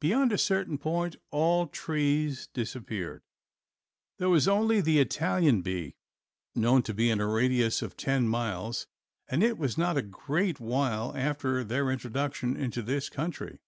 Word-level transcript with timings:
Beyond 0.00 0.32
a 0.32 0.38
certain 0.38 0.78
point 0.78 1.14
all 1.30 1.68
trees 1.68 2.48
disappeared. 2.48 3.22
This 4.18 4.26
was 4.26 4.44
the 4.46 4.50
only 4.50 4.80
Italian 4.98 5.62
bee 5.62 5.94
known 6.56 6.82
to 6.82 6.92
be 6.92 7.08
in 7.08 7.20
a 7.20 7.26
radius 7.28 7.80
of 7.80 7.96
ten 7.96 8.26
miles 8.26 8.88
and 9.28 9.44
it 9.44 9.56
was 9.56 9.78
not 9.78 9.96
a 9.96 10.02
great 10.02 10.58
while 10.58 11.12
after 11.16 11.62
their 11.62 11.92
introduction 11.92 12.56
into 12.56 12.82
this 12.82 13.08
country. 13.08 13.60